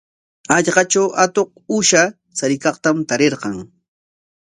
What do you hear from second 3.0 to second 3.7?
tarirqan.